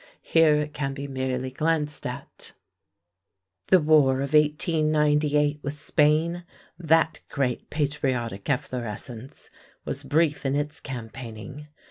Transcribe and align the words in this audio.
Here 0.23 0.55
it 0.55 0.73
can 0.73 0.95
be 0.95 1.05
merely 1.05 1.51
glanced 1.51 2.07
at. 2.07 2.53
The 3.67 3.79
war 3.79 4.15
of 4.21 4.33
1898 4.33 5.59
with 5.61 5.73
Spain 5.75 6.43
that 6.79 7.19
great 7.29 7.69
patriotic 7.69 8.49
efflorescence 8.49 9.51
was 9.85 10.03
brief 10.03 10.43
in 10.43 10.55
its 10.55 10.79
campaigning. 10.79 11.67